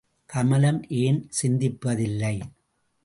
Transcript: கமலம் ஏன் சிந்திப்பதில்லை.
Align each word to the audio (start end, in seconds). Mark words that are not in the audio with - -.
கமலம் 0.25 0.79
ஏன் 0.87 1.29
சிந்திப்பதில்லை. 1.41 2.35